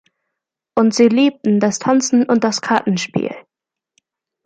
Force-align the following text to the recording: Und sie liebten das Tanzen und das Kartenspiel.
Und 0.75 0.95
sie 0.95 1.09
liebten 1.09 1.59
das 1.59 1.77
Tanzen 1.77 2.25
und 2.27 2.43
das 2.43 2.61
Kartenspiel. 2.61 3.35